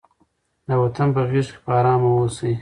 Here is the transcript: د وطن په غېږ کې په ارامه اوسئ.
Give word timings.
د 0.67 0.69
وطن 0.81 1.07
په 1.15 1.21
غېږ 1.29 1.47
کې 1.53 1.59
په 1.65 1.71
ارامه 1.79 2.09
اوسئ. 2.15 2.53